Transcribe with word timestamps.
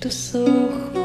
tus 0.00 0.34
ojos, 0.34 0.97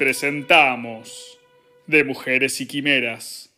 presentamos 0.00 1.38
De 1.86 2.04
Mujeres 2.04 2.58
y 2.62 2.66
Quimeras. 2.66 3.49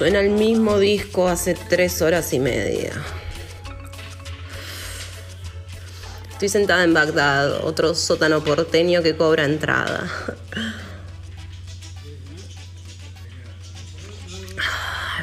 Suena 0.00 0.20
el 0.20 0.30
mismo 0.30 0.78
disco 0.78 1.28
hace 1.28 1.52
tres 1.52 2.00
horas 2.00 2.32
y 2.32 2.38
media. 2.38 2.90
Estoy 6.30 6.48
sentada 6.48 6.84
en 6.84 6.94
Bagdad, 6.94 7.66
otro 7.66 7.94
sótano 7.94 8.42
porteño 8.42 9.02
que 9.02 9.14
cobra 9.14 9.44
entrada. 9.44 10.10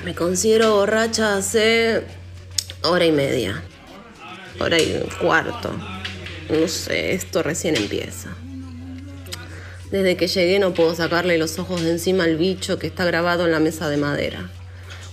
Me 0.05 0.13
considero 0.13 0.75
borracha 0.75 1.37
hace 1.37 2.03
hora 2.83 3.05
y 3.07 3.11
media, 3.11 3.63
hora 4.59 4.77
y 4.77 5.09
cuarto. 5.19 5.73
No 6.51 6.67
sé, 6.67 7.15
esto 7.15 7.41
recién 7.41 7.77
empieza. 7.77 8.29
Desde 9.89 10.15
que 10.17 10.27
llegué 10.27 10.59
no 10.59 10.75
puedo 10.75 10.93
sacarle 10.93 11.39
los 11.39 11.57
ojos 11.57 11.81
de 11.81 11.93
encima 11.93 12.25
al 12.25 12.37
bicho 12.37 12.77
que 12.77 12.85
está 12.85 13.05
grabado 13.05 13.43
en 13.47 13.53
la 13.53 13.59
mesa 13.59 13.89
de 13.89 13.97
madera. 13.97 14.51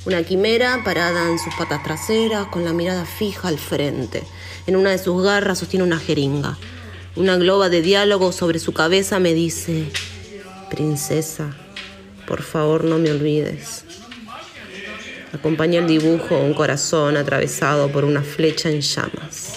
Una 0.07 0.23
quimera 0.23 0.83
parada 0.85 1.31
en 1.31 1.39
sus 1.39 1.55
patas 1.55 1.83
traseras, 1.83 2.49
con 2.49 2.63
la 2.63 2.75
mirada 2.75 3.07
fija 3.07 3.49
al 3.49 3.59
frente. 3.59 4.23
En 4.67 4.77
una 4.77 4.91
de 4.91 4.99
sus 4.99 5.23
garras 5.23 5.61
sostiene 5.61 5.83
una 5.83 5.99
jeringa. 5.99 6.59
Una 7.17 7.39
globa 7.39 7.71
de 7.71 7.81
diálogo 7.81 8.31
sobre 8.31 8.59
su 8.59 8.75
cabeza 8.75 9.19
me 9.19 9.33
dice, 9.33 9.87
Princesa, 10.69 11.57
por 12.27 12.43
favor 12.43 12.85
no 12.85 12.99
me 12.99 13.13
olvides. 13.13 13.85
Acompaña 15.33 15.81
el 15.81 15.87
dibujo 15.87 16.37
un 16.37 16.53
corazón 16.53 17.17
atravesado 17.17 17.91
por 17.91 18.05
una 18.05 18.23
flecha 18.23 18.69
en 18.69 18.83
llamas. 18.83 19.55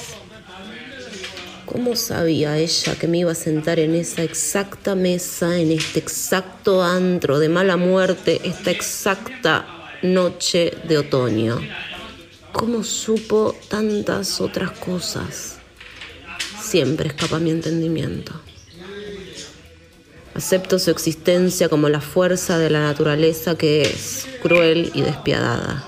¿Cómo 1.66 1.98
sabía 1.98 2.58
ella 2.58 2.96
que 2.96 3.10
me 3.10 3.18
iba 3.18 3.34
a 3.34 3.36
sentar 3.36 3.80
en 3.80 3.96
esa 3.96 4.24
exacta 4.24 4.96
mesa, 4.96 5.58
en 5.58 5.74
este 5.74 6.00
exacto 6.00 6.82
antro 6.82 7.38
de 7.38 7.50
mala 7.50 7.76
muerte, 7.76 8.40
esta 8.46 8.72
exacta 8.72 9.77
noche 10.02 10.74
de 10.88 10.98
otoño? 10.98 11.60
¿Cómo 12.52 12.84
supo 12.84 13.56
tantas 13.70 14.42
otras 14.42 14.72
cosas? 14.72 15.58
Siempre 16.60 17.10
escapa 17.10 17.40
mi 17.40 17.52
entendimiento. 17.52 18.34
Acepto 20.34 20.80
su 20.80 20.92
existencia 20.92 21.70
como 21.70 21.90
la 21.90 22.02
fuerza 22.02 22.60
de 22.60 22.70
la 22.70 22.82
naturaleza 22.82 23.58
que 23.58 23.82
es, 23.82 24.28
cruel 24.42 24.92
y 24.94 25.02
despiadada. 25.02 25.84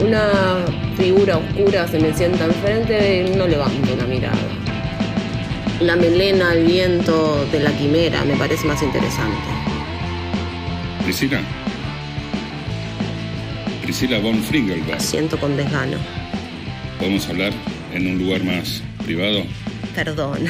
Una 0.00 0.64
figura 0.96 1.36
oscura 1.36 1.86
se 1.86 1.98
me 1.98 2.14
sienta 2.14 2.46
enfrente 2.46 3.26
y 3.28 3.36
no 3.36 3.46
levanto 3.46 3.94
la 3.96 4.04
mirada. 4.04 4.38
La 5.80 5.96
melena 5.96 6.50
al 6.50 6.64
viento 6.64 7.46
de 7.52 7.60
la 7.60 7.70
quimera 7.72 8.24
me 8.24 8.34
parece 8.36 8.66
más 8.66 8.82
interesante. 8.82 9.38
Priscila. 11.04 11.40
Priscila 13.82 14.18
von 14.20 14.42
Fringelbach. 14.42 15.00
Siento 15.00 15.38
con 15.38 15.56
desgano. 15.56 15.96
¿Podemos 16.98 17.28
hablar 17.28 17.52
en 17.94 18.06
un 18.06 18.18
lugar 18.18 18.42
más 18.44 18.82
privado? 19.04 19.42
Perdón. 19.94 20.44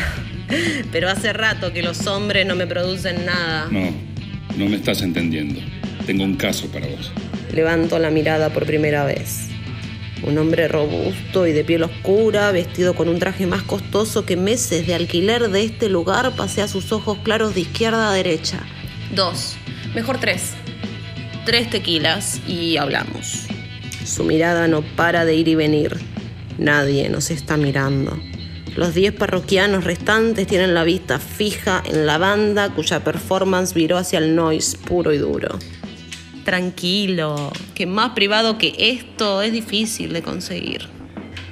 Pero 0.93 1.09
hace 1.09 1.33
rato 1.33 1.73
que 1.73 1.83
los 1.83 2.07
hombres 2.07 2.47
no 2.47 2.55
me 2.57 2.67
producen 2.67 3.25
nada. 3.25 3.69
No, 3.71 3.91
no 4.57 4.69
me 4.69 4.77
estás 4.77 5.03
entendiendo. 5.03 5.61
Tengo 6.11 6.25
un 6.25 6.35
caso 6.35 6.67
para 6.73 6.89
vos. 6.89 7.13
Levanto 7.53 7.97
la 8.01 8.11
mirada 8.11 8.53
por 8.53 8.67
primera 8.67 9.05
vez. 9.05 9.47
Un 10.25 10.39
hombre 10.39 10.67
robusto 10.67 11.47
y 11.47 11.53
de 11.53 11.63
piel 11.63 11.85
oscura, 11.85 12.51
vestido 12.51 12.95
con 12.95 13.09
un 13.09 13.21
traje 13.21 13.47
más 13.47 13.63
costoso 13.63 14.27
que 14.27 14.37
meses 14.37 14.89
de 14.89 14.95
alquiler 14.97 15.51
de 15.51 15.63
este 15.63 15.89
lugar, 15.89 16.35
pasea 16.35 16.67
sus 16.67 16.91
ojos 16.91 17.19
claros 17.23 17.55
de 17.55 17.61
izquierda 17.61 18.11
a 18.11 18.13
derecha. 18.13 18.59
Dos, 19.15 19.55
mejor 19.95 20.19
tres. 20.19 20.55
Tres 21.47 21.71
tequilas 21.71 22.41
y 22.45 22.77
hablamos. 22.77 23.47
Su 24.05 24.25
mirada 24.25 24.67
no 24.67 24.83
para 24.83 25.25
de 25.25 25.37
ir 25.37 25.47
y 25.47 25.55
venir. 25.55 25.97
Nadie 26.59 27.09
nos 27.09 27.31
está 27.31 27.57
mirando. 27.57 28.19
Los 28.75 28.95
diez 28.95 29.13
parroquianos 29.13 29.85
restantes 29.85 30.49
tienen 30.49 30.75
la 30.75 30.83
vista 30.83 31.21
fija 31.21 31.85
en 31.89 32.05
la 32.05 32.19
banda 32.19 32.69
cuya 32.71 33.05
performance 33.05 33.75
viró 33.75 33.97
hacia 33.97 34.19
el 34.19 34.35
noise 34.35 34.77
puro 34.77 35.13
y 35.13 35.19
duro. 35.19 35.57
Tranquilo, 36.45 37.53
que 37.75 37.87
más 37.87 38.11
privado 38.11 38.59
que 38.59 38.75
esto 38.79 39.43
es 39.43 39.53
difícil 39.53 40.13
de 40.13 40.23
conseguir. 40.23 40.89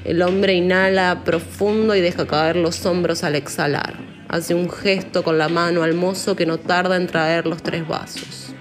El 0.04 0.22
hombre 0.22 0.54
inhala 0.54 1.24
profundo 1.24 1.94
y 1.94 2.00
deja 2.00 2.26
caer 2.26 2.56
los 2.56 2.86
hombros 2.86 3.24
al 3.24 3.34
exhalar. 3.34 3.98
Hace 4.28 4.54
un 4.54 4.70
gesto 4.70 5.22
con 5.22 5.38
la 5.38 5.48
mano 5.48 5.82
al 5.82 5.94
mozo 5.94 6.36
que 6.36 6.46
no 6.46 6.58
tarda 6.58 6.96
en 6.96 7.06
traer 7.06 7.46
los 7.46 7.62
tres 7.62 7.86
vasos. 7.86 8.54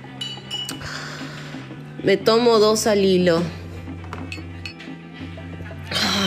Me 2.03 2.17
tomo 2.17 2.59
dos 2.59 2.87
al 2.87 3.03
hilo. 3.03 3.41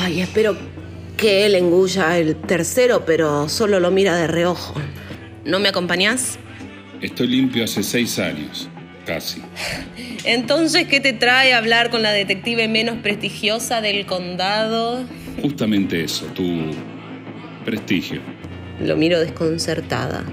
Ay, 0.03 0.21
espero 0.21 0.57
que 1.17 1.45
él 1.45 1.55
engulla 1.55 2.17
el 2.19 2.37
tercero, 2.37 3.05
pero 3.05 3.49
solo 3.49 3.79
lo 3.79 3.91
mira 3.91 4.17
de 4.17 4.27
reojo. 4.27 4.75
¿No 5.45 5.59
me 5.59 5.69
acompañás? 5.69 6.39
Estoy 7.01 7.29
limpio 7.29 7.65
hace 7.65 7.83
seis 7.83 8.19
años, 8.19 8.69
casi. 9.07 9.43
Entonces, 10.25 10.87
¿qué 10.87 11.01
te 11.01 11.13
trae 11.13 11.55
hablar 11.55 11.91
con 11.91 12.03
la 12.03 12.13
detective 12.13 12.69
menos 12.69 12.99
prestigiosa 12.99 13.81
del 13.81 14.07
condado? 14.07 15.05
Justamente 15.41 16.05
eso, 16.05 16.27
tu 16.27 16.71
prestigio. 17.65 18.21
Lo 18.81 18.97
miro 18.97 19.19
desconcertada. 19.21 20.25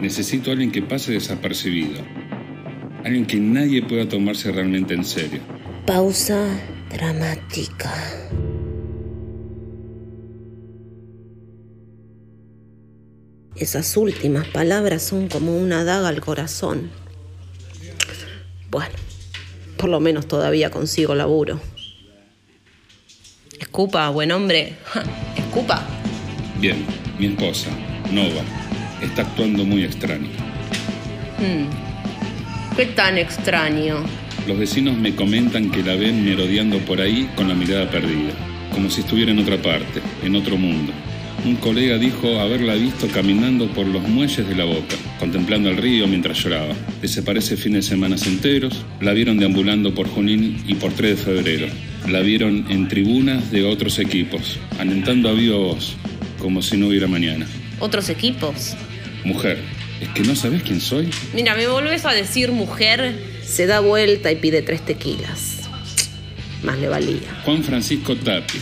Necesito 0.00 0.50
a 0.50 0.52
alguien 0.52 0.70
que 0.70 0.82
pase 0.82 1.12
desapercibido. 1.12 2.00
Alguien 3.04 3.26
que 3.26 3.38
nadie 3.38 3.82
pueda 3.82 4.08
tomarse 4.08 4.52
realmente 4.52 4.94
en 4.94 5.04
serio. 5.04 5.40
Pausa 5.86 6.46
dramática. 6.92 7.92
Esas 13.56 13.96
últimas 13.96 14.46
palabras 14.48 15.02
son 15.02 15.28
como 15.28 15.56
una 15.56 15.84
daga 15.84 16.08
al 16.08 16.20
corazón. 16.20 16.90
Bueno, 18.70 18.94
por 19.82 19.90
lo 19.90 19.98
menos 19.98 20.28
todavía 20.28 20.70
consigo 20.70 21.12
laburo. 21.12 21.60
Escupa, 23.58 24.08
buen 24.10 24.30
hombre. 24.30 24.74
Ja, 24.84 25.02
Escupa. 25.36 25.84
Bien, 26.60 26.86
mi 27.18 27.26
esposa, 27.26 27.70
Nova, 28.12 28.42
está 29.02 29.22
actuando 29.22 29.64
muy 29.64 29.82
extraño. 29.82 30.28
Qué 32.76 32.86
tan 32.86 33.18
extraño. 33.18 34.04
Los 34.46 34.56
vecinos 34.56 34.96
me 34.96 35.16
comentan 35.16 35.68
que 35.72 35.82
la 35.82 35.96
ven 35.96 36.24
merodeando 36.24 36.78
por 36.78 37.00
ahí 37.00 37.28
con 37.34 37.48
la 37.48 37.54
mirada 37.54 37.90
perdida, 37.90 38.34
como 38.72 38.88
si 38.88 39.00
estuviera 39.00 39.32
en 39.32 39.40
otra 39.40 39.60
parte, 39.60 40.00
en 40.22 40.36
otro 40.36 40.56
mundo. 40.56 40.92
Un 41.44 41.56
colega 41.56 41.98
dijo 41.98 42.38
haberla 42.38 42.74
visto 42.74 43.08
caminando 43.08 43.66
por 43.68 43.86
los 43.86 44.02
muelles 44.02 44.48
de 44.48 44.54
la 44.54 44.64
boca, 44.64 44.94
contemplando 45.18 45.70
el 45.70 45.76
río 45.76 46.06
mientras 46.06 46.38
lloraba. 46.38 46.74
Desaparece 47.00 47.56
fines 47.56 47.84
de 47.84 47.90
semana 47.90 48.16
enteros, 48.24 48.84
la 49.00 49.12
vieron 49.12 49.38
deambulando 49.38 49.92
por 49.92 50.08
Junín 50.08 50.62
y 50.66 50.74
por 50.74 50.92
3 50.92 51.16
de 51.16 51.22
febrero. 51.22 51.66
La 52.08 52.20
vieron 52.20 52.66
en 52.68 52.86
tribunas 52.88 53.50
de 53.50 53.64
otros 53.64 53.98
equipos, 53.98 54.58
alentando 54.78 55.28
a 55.28 55.32
viva 55.32 55.56
voz, 55.56 55.94
como 56.38 56.62
si 56.62 56.76
no 56.76 56.88
hubiera 56.88 57.08
mañana. 57.08 57.46
Otros 57.80 58.08
equipos. 58.08 58.76
Mujer, 59.24 59.58
¿es 60.00 60.08
que 60.10 60.22
no 60.22 60.36
sabes 60.36 60.62
quién 60.62 60.80
soy? 60.80 61.08
Mira, 61.34 61.56
me 61.56 61.66
volvés 61.66 62.04
a 62.04 62.12
decir 62.12 62.52
mujer. 62.52 63.14
Se 63.44 63.66
da 63.66 63.80
vuelta 63.80 64.30
y 64.30 64.36
pide 64.36 64.62
tres 64.62 64.84
tequilas. 64.84 65.60
Más 66.62 66.78
le 66.78 66.88
valía. 66.88 67.42
Juan 67.44 67.64
Francisco 67.64 68.14
Tapia, 68.14 68.60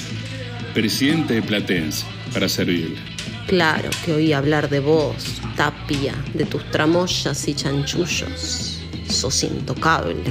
presidente 0.73 1.34
de 1.34 1.43
Platense, 1.43 2.06
para 2.32 2.48
servirle. 2.48 2.98
Claro 3.46 3.90
que 4.04 4.12
oí 4.12 4.32
hablar 4.32 4.68
de 4.68 4.80
vos, 4.80 5.40
Tapia, 5.56 6.14
de 6.34 6.44
tus 6.44 6.70
tramoyas 6.70 7.48
y 7.48 7.54
chanchullos. 7.54 8.80
Sos 9.08 9.42
intocable. 9.42 10.22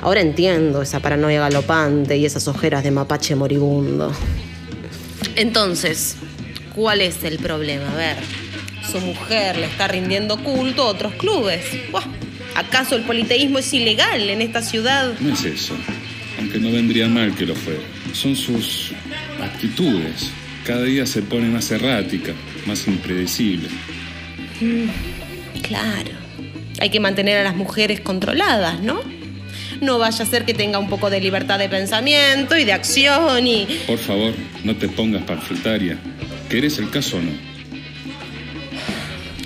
Ahora 0.00 0.20
entiendo 0.20 0.82
esa 0.82 1.00
paranoia 1.00 1.40
galopante 1.40 2.16
y 2.16 2.24
esas 2.24 2.48
ojeras 2.48 2.84
de 2.84 2.90
mapache 2.90 3.34
moribundo. 3.34 4.12
Entonces, 5.36 6.16
¿cuál 6.74 7.00
es 7.00 7.24
el 7.24 7.38
problema? 7.38 7.90
A 7.90 7.96
ver, 7.96 8.16
su 8.90 9.00
mujer 9.00 9.56
le 9.56 9.66
está 9.66 9.88
rindiendo 9.88 10.42
culto 10.42 10.82
a 10.82 10.86
otros 10.86 11.14
clubes. 11.14 11.64
Buah, 11.90 12.04
¿Acaso 12.54 12.96
el 12.96 13.02
politeísmo 13.02 13.58
es 13.58 13.72
ilegal 13.72 14.28
en 14.28 14.42
esta 14.42 14.62
ciudad? 14.62 15.14
No 15.20 15.32
es 15.32 15.44
eso, 15.44 15.74
aunque 16.38 16.58
no 16.58 16.70
vendría 16.70 17.08
mal 17.08 17.34
que 17.34 17.46
lo 17.46 17.54
fuera. 17.54 17.80
Son 18.12 18.36
sus 18.36 18.92
actitudes. 19.42 20.30
Cada 20.66 20.84
día 20.84 21.06
se 21.06 21.22
pone 21.22 21.48
más 21.48 21.70
errática, 21.70 22.32
más 22.66 22.86
impredecible. 22.86 23.68
Claro. 25.62 26.10
Hay 26.78 26.90
que 26.90 27.00
mantener 27.00 27.38
a 27.38 27.42
las 27.42 27.56
mujeres 27.56 28.00
controladas, 28.00 28.80
¿no? 28.80 29.00
No 29.80 29.98
vaya 29.98 30.24
a 30.24 30.26
ser 30.26 30.44
que 30.44 30.54
tenga 30.54 30.78
un 30.78 30.88
poco 30.88 31.10
de 31.10 31.20
libertad 31.20 31.58
de 31.58 31.68
pensamiento 31.68 32.56
y 32.56 32.64
de 32.64 32.72
acción 32.72 33.46
y... 33.46 33.66
Por 33.86 33.98
favor, 33.98 34.32
no 34.62 34.76
te 34.76 34.88
pongas 34.88 35.24
panfletaria. 35.24 35.98
¿Querés 36.48 36.78
el 36.78 36.90
caso 36.90 37.16
o 37.16 37.22
no? 37.22 37.32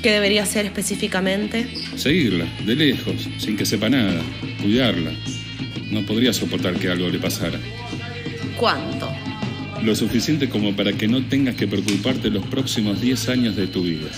¿Qué 0.03 0.13
debería 0.13 0.43
hacer 0.43 0.67
específicamente? 0.67 1.67
Seguirla, 1.97 2.45
de 2.65 2.77
lejos, 2.77 3.29
sin 3.39 3.57
que 3.57 3.65
sepa 3.65 3.89
nada. 3.89 4.21
Cuidarla. 4.61 5.13
No 5.91 6.03
podría 6.03 6.33
soportar 6.33 6.75
que 6.75 6.89
algo 6.89 7.09
le 7.09 7.19
pasara. 7.19 7.59
¿Cuánto? 8.57 9.11
Lo 9.83 9.95
suficiente 9.95 10.49
como 10.49 10.75
para 10.75 10.93
que 10.93 11.07
no 11.07 11.27
tengas 11.29 11.55
que 11.55 11.69
preocuparte 11.69 12.31
los 12.31 12.47
próximos 12.47 13.01
10 13.01 13.29
años 13.29 13.57
de 13.57 13.67
tu 13.67 13.83
vida. 13.83 14.09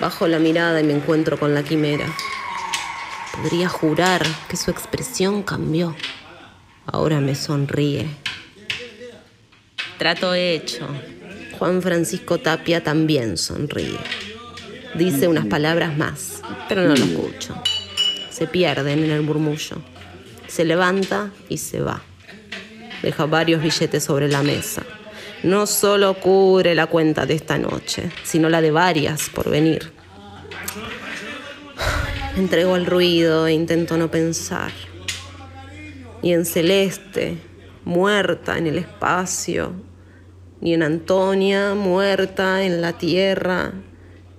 Bajo 0.00 0.28
la 0.28 0.38
mirada 0.38 0.80
y 0.80 0.84
me 0.84 0.92
encuentro 0.92 1.38
con 1.38 1.54
la 1.54 1.62
quimera. 1.62 2.06
Podría 3.34 3.68
jurar 3.68 4.24
que 4.48 4.56
su 4.56 4.70
expresión 4.70 5.42
cambió. 5.42 5.96
Ahora 6.86 7.20
me 7.20 7.34
sonríe. 7.34 8.08
Trato 9.98 10.34
hecho. 10.34 10.86
Juan 11.58 11.82
Francisco 11.82 12.38
Tapia 12.38 12.84
también 12.84 13.36
sonríe. 13.36 13.98
Dice 14.94 15.26
unas 15.26 15.46
palabras 15.46 15.96
más, 15.96 16.37
pero 16.68 16.82
no 16.82 16.94
lo 16.94 17.04
escucho. 17.04 17.54
Se 18.30 18.46
pierden 18.46 19.04
en 19.04 19.10
el 19.10 19.22
murmullo. 19.22 19.76
Se 20.46 20.64
levanta 20.64 21.30
y 21.48 21.58
se 21.58 21.80
va. 21.80 22.02
Deja 23.02 23.26
varios 23.26 23.62
billetes 23.62 24.04
sobre 24.04 24.28
la 24.28 24.42
mesa. 24.42 24.82
No 25.42 25.66
solo 25.66 26.14
cubre 26.14 26.74
la 26.74 26.86
cuenta 26.86 27.26
de 27.26 27.34
esta 27.34 27.58
noche, 27.58 28.10
sino 28.24 28.48
la 28.48 28.60
de 28.60 28.70
varias 28.70 29.28
por 29.28 29.50
venir. 29.50 29.92
Entrego 32.36 32.74
al 32.74 32.86
ruido 32.86 33.46
e 33.46 33.52
intento 33.52 33.96
no 33.96 34.10
pensar. 34.10 34.72
Ni 36.22 36.32
en 36.32 36.44
Celeste, 36.44 37.36
muerta 37.84 38.58
en 38.58 38.66
el 38.66 38.78
espacio, 38.78 39.72
ni 40.60 40.74
en 40.74 40.82
Antonia, 40.82 41.74
muerta 41.74 42.64
en 42.64 42.80
la 42.80 42.92
tierra, 42.94 43.72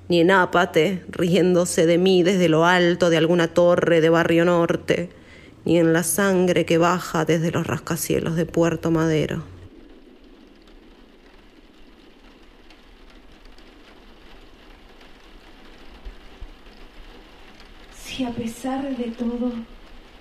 ni 0.09 0.19
en 0.19 0.31
Ápate, 0.31 1.03
riéndose 1.07 1.85
de 1.85 1.99
mí 1.99 2.23
desde 2.23 2.49
lo 2.49 2.65
alto 2.65 3.11
de 3.11 3.17
alguna 3.17 3.47
torre 3.47 4.01
de 4.01 4.09
Barrio 4.09 4.43
Norte, 4.43 5.09
ni 5.65 5.77
en 5.77 5.93
la 5.93 6.01
sangre 6.01 6.65
que 6.65 6.79
baja 6.79 7.25
desde 7.25 7.51
los 7.51 7.67
rascacielos 7.67 8.35
de 8.35 8.47
Puerto 8.47 8.89
Madero. 8.89 9.43
Si 18.03 18.23
a 18.23 18.31
pesar 18.31 18.97
de 18.97 19.11
todo 19.11 19.51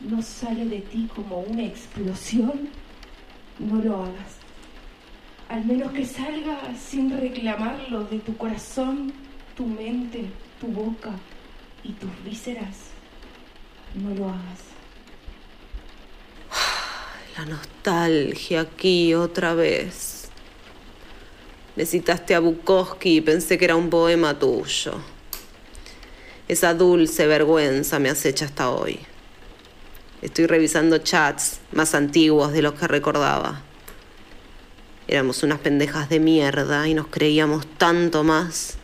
no 0.01 0.23
sale 0.23 0.67
de 0.67 0.81
ti 0.81 1.09
como 1.17 1.41
una 1.41 1.65
explosión, 1.65 2.69
no 3.59 3.83
lo 3.83 4.03
hagas. 4.05 4.37
Al 5.49 5.65
menos 5.65 5.93
que 5.93 6.05
salga 6.05 6.61
sin 6.77 7.19
reclamarlo 7.19 8.05
de 8.05 8.19
tu 8.19 8.37
corazón, 8.37 9.15
tu 9.59 9.67
mente, 9.67 10.25
tu 10.61 10.69
boca 10.69 11.11
y 11.83 11.93
tus 11.95 12.11
vísceras. 12.25 12.77
No 13.97 14.15
lo 14.15 14.29
hagas. 14.29 14.61
La 17.37 17.45
nostalgia 17.45 18.61
aquí 18.61 19.15
otra 19.15 19.55
vez. 19.55 20.29
Me 21.75 21.85
a 22.35 22.39
Bukowski 22.39 23.17
y 23.17 23.21
pensé 23.21 23.59
que 23.59 23.65
era 23.65 23.75
un 23.75 23.91
poema 23.91 24.39
tuyo. 24.39 24.93
Esa 26.47 26.73
dulce 26.75 27.27
vergüenza 27.27 27.99
me 27.99 28.11
acecha 28.11 28.45
hasta 28.45 28.71
hoy. 28.71 29.01
Estoy 30.23 30.47
revisando 30.47 30.99
chats 30.99 31.61
más 31.73 31.97
antiguos 31.97 32.53
de 32.53 32.63
los 32.63 32.75
que 32.75 32.87
recordaba. 32.87 33.63
Éramos 35.09 35.43
unas 35.43 35.59
pendejas 35.59 36.09
de 36.09 36.21
mierda 36.21 36.87
y 36.87 36.95
nos 36.95 37.09
creíamos 37.09 37.67
tanto 37.77 38.23
más. 38.23 38.79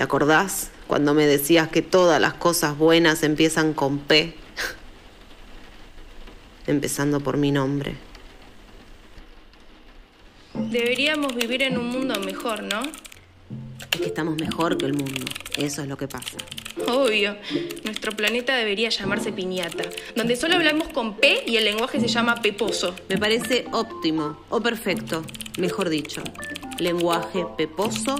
¿Te 0.00 0.04
acordás 0.04 0.70
cuando 0.86 1.12
me 1.12 1.26
decías 1.26 1.68
que 1.68 1.82
todas 1.82 2.18
las 2.22 2.32
cosas 2.32 2.78
buenas 2.78 3.22
empiezan 3.22 3.74
con 3.74 3.98
P? 3.98 4.32
Empezando 6.66 7.20
por 7.20 7.36
mi 7.36 7.52
nombre. 7.52 7.96
Deberíamos 10.54 11.36
vivir 11.36 11.60
en 11.60 11.76
un 11.76 11.88
mundo 11.90 12.18
mejor, 12.18 12.62
¿no? 12.62 12.80
Es 12.80 14.00
que 14.00 14.06
estamos 14.06 14.36
mejor 14.40 14.78
que 14.78 14.86
el 14.86 14.94
mundo. 14.94 15.26
Eso 15.58 15.82
es 15.82 15.88
lo 15.88 15.98
que 15.98 16.08
pasa. 16.08 16.38
Obvio, 16.88 17.36
nuestro 17.84 18.12
planeta 18.12 18.56
debería 18.56 18.88
llamarse 18.88 19.32
piñata, 19.32 19.84
donde 20.16 20.34
solo 20.34 20.54
hablamos 20.54 20.88
con 20.88 21.18
P 21.18 21.44
y 21.46 21.58
el 21.58 21.64
lenguaje 21.66 22.00
se 22.00 22.08
llama 22.08 22.36
peposo. 22.36 22.94
Me 23.10 23.18
parece 23.18 23.66
óptimo 23.70 24.38
o 24.48 24.62
perfecto, 24.62 25.22
mejor 25.58 25.90
dicho. 25.90 26.22
Lenguaje 26.78 27.44
peposo, 27.58 28.16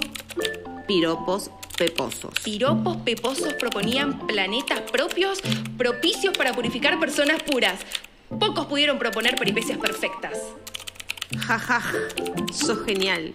piropos 0.87 1.49
peposos. 1.71 2.33
Piropos 2.43 2.97
peposos 2.97 3.53
proponían 3.53 4.27
planetas 4.27 4.81
propios 4.91 5.41
propicios 5.77 6.37
para 6.37 6.53
purificar 6.53 6.99
personas 6.99 7.41
puras. 7.43 7.79
Pocos 8.39 8.65
pudieron 8.67 8.97
proponer 8.97 9.35
peripecias 9.35 9.77
perfectas. 9.77 10.39
Jaja, 11.37 11.81
sos 12.53 12.85
genial. 12.85 13.33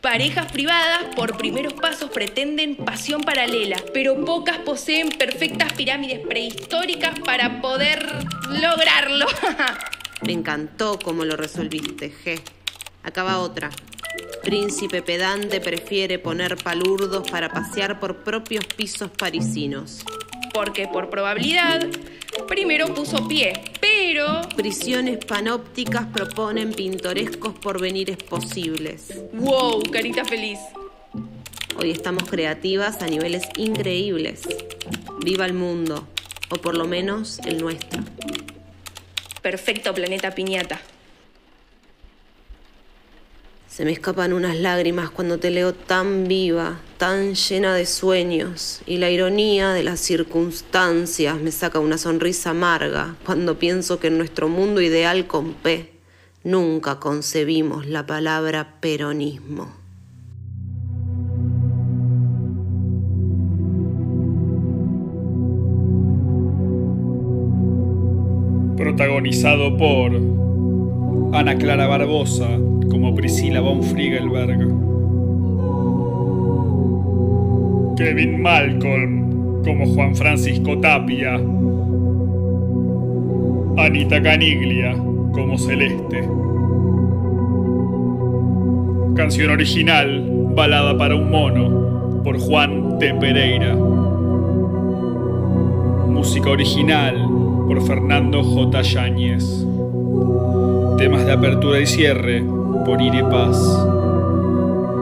Parejas 0.00 0.52
privadas 0.52 1.14
por 1.16 1.38
primeros 1.38 1.72
pasos 1.72 2.10
pretenden 2.10 2.76
pasión 2.76 3.22
paralela, 3.22 3.76
pero 3.94 4.22
pocas 4.24 4.58
poseen 4.58 5.08
perfectas 5.08 5.72
pirámides 5.72 6.20
prehistóricas 6.26 7.18
para 7.20 7.62
poder 7.62 8.06
lograrlo. 8.50 9.26
Me 10.26 10.32
encantó 10.32 10.98
cómo 11.02 11.24
lo 11.24 11.36
resolviste, 11.36 12.12
G. 12.12 12.40
Acaba 13.02 13.38
otra. 13.38 13.70
Príncipe 14.42 15.00
pedante 15.02 15.60
prefiere 15.60 16.18
poner 16.18 16.56
palurdos 16.56 17.28
para 17.30 17.48
pasear 17.48 17.98
por 17.98 18.22
propios 18.22 18.64
pisos 18.66 19.10
parisinos. 19.10 20.04
Porque 20.52 20.86
por 20.86 21.08
probabilidad, 21.08 21.86
primero 22.46 22.92
puso 22.94 23.26
pie, 23.26 23.54
pero... 23.80 24.42
Prisiones 24.54 25.24
panópticas 25.24 26.06
proponen 26.12 26.72
pintorescos 26.72 27.54
porvenires 27.54 28.18
posibles. 28.18 29.18
¡Wow! 29.32 29.82
Carita 29.90 30.24
feliz. 30.24 30.58
Hoy 31.76 31.90
estamos 31.90 32.28
creativas 32.28 33.02
a 33.02 33.06
niveles 33.06 33.42
increíbles. 33.56 34.42
Viva 35.24 35.46
el 35.46 35.54
mundo, 35.54 36.06
o 36.50 36.56
por 36.56 36.76
lo 36.76 36.86
menos 36.86 37.40
el 37.40 37.58
nuestro. 37.58 38.00
Perfecto 39.42 39.92
planeta 39.92 40.34
piñata. 40.34 40.80
Se 43.74 43.84
me 43.84 43.90
escapan 43.90 44.32
unas 44.32 44.56
lágrimas 44.56 45.10
cuando 45.10 45.38
te 45.38 45.50
leo 45.50 45.74
tan 45.74 46.28
viva, 46.28 46.78
tan 46.96 47.34
llena 47.34 47.74
de 47.74 47.86
sueños, 47.86 48.80
y 48.86 48.98
la 48.98 49.10
ironía 49.10 49.70
de 49.70 49.82
las 49.82 49.98
circunstancias 49.98 51.40
me 51.40 51.50
saca 51.50 51.80
una 51.80 51.98
sonrisa 51.98 52.50
amarga 52.50 53.16
cuando 53.26 53.58
pienso 53.58 53.98
que 53.98 54.06
en 54.06 54.18
nuestro 54.18 54.48
mundo 54.48 54.80
ideal 54.80 55.26
con 55.26 55.54
P 55.54 55.90
nunca 56.44 57.00
concebimos 57.00 57.84
la 57.88 58.06
palabra 58.06 58.76
peronismo. 58.80 59.72
Protagonizado 68.76 69.76
por 69.76 70.12
Ana 71.34 71.58
Clara 71.58 71.88
Barbosa 71.88 72.60
como 73.14 73.16
Priscila 73.16 73.60
von 73.60 73.82
Friegelberg, 73.82 74.58
Kevin 77.96 78.42
Malcolm 78.42 79.62
como 79.62 79.86
Juan 79.86 80.16
Francisco 80.16 80.78
Tapia, 80.80 81.34
Anita 83.76 84.22
Caniglia 84.22 84.94
como 85.32 85.58
Celeste. 85.58 86.28
Canción 89.14 89.50
original, 89.50 90.30
Balada 90.54 90.96
para 90.98 91.14
un 91.14 91.30
mono, 91.30 92.22
por 92.24 92.38
Juan 92.38 92.98
T. 92.98 93.14
Pereira. 93.14 93.74
Música 96.08 96.50
original, 96.50 97.28
por 97.68 97.80
Fernando 97.86 98.42
J. 98.42 98.82
Yáñez. 98.82 99.66
Temas 100.98 101.26
de 101.26 101.32
apertura 101.32 101.80
y 101.80 101.86
cierre 101.86 102.63
por 102.84 103.00
Ire 103.00 103.24
Paz. 103.24 103.58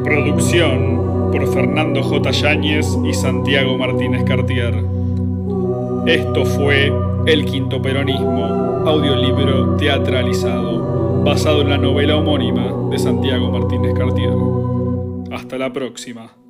Producción 0.05 1.31
por 1.33 1.47
Fernando 1.53 2.03
J. 2.03 2.31
Yáñez 2.31 2.87
y 3.05 3.13
Santiago 3.15 3.77
Martínez 3.77 4.25
Cartier. 4.25 4.75
Esto 6.07 6.45
fue 6.45 6.93
El 7.27 7.45
Quinto 7.45 7.81
Peronismo, 7.81 8.83
audiolibro 8.87 9.77
teatralizado, 9.77 11.23
basado 11.25 11.63
en 11.63 11.71
la 11.71 11.79
novela 11.79 12.17
homónima 12.17 12.73
de 12.91 12.99
Santiago 12.99 13.51
Martínez 13.51 13.95
Cartier. 13.95 14.35
Hasta 15.33 15.59
la 15.59 15.73
próxima. 15.73 16.42